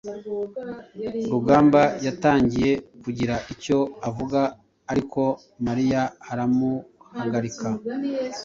[1.31, 2.71] Rugamba yatangiye
[3.03, 3.77] kugira icyo
[4.09, 4.39] avuga,
[4.91, 5.21] ariko
[5.67, 7.67] Mariya aramuhagarika.